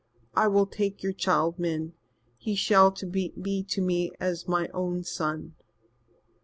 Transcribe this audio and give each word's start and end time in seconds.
"I 0.33 0.47
will 0.47 0.65
take 0.65 1.03
your 1.03 1.13
child, 1.13 1.59
Min. 1.59 1.93
He 2.39 2.55
shall 2.55 2.89
be 2.89 3.63
to 3.69 3.81
me 3.83 4.11
as 4.19 4.47
my 4.47 4.67
own 4.73 5.03
son." 5.03 5.53